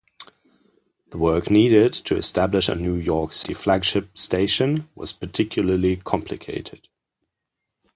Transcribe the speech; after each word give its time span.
The 1.11 1.19
work 1.19 1.51
needed 1.51 1.93
to 1.93 2.15
establish 2.17 2.69
a 2.69 2.75
New 2.75 2.95
York 2.95 3.33
City 3.33 3.53
flagship 3.53 4.17
station 4.17 4.89
was 4.95 5.13
particularly 5.13 5.97
complicated. 5.97 6.87